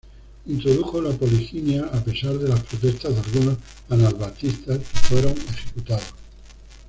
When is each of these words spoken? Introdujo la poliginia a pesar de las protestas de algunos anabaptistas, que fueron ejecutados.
Introdujo 0.47 0.99
la 0.99 1.11
poliginia 1.11 1.83
a 1.85 2.03
pesar 2.03 2.33
de 2.39 2.49
las 2.49 2.61
protestas 2.63 3.13
de 3.13 3.21
algunos 3.39 3.57
anabaptistas, 3.87 4.79
que 4.79 4.97
fueron 4.99 5.33
ejecutados. 5.37 6.15